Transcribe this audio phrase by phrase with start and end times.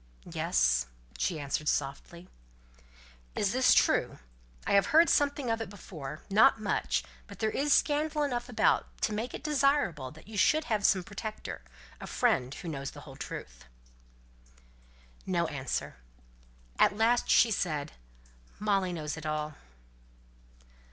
[0.31, 0.87] "Yes!"
[1.19, 2.27] she answered, softly.
[3.35, 4.17] "Is this true?
[4.65, 8.87] I had heard something of it before not much; but there is scandal enough about
[9.03, 11.61] to make it desirable that you should have some protector
[11.99, 13.65] some friend who knows the whole truth."
[15.27, 15.97] No answer.
[16.79, 17.91] At last she said,
[18.57, 19.53] "Molly knows it all."